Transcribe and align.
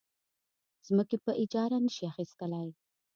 ځمکې 0.87 1.17
په 1.25 1.31
اجاره 1.41 1.77
نه 1.85 1.91
شي 1.95 2.03
اخیستلی. 2.11 2.69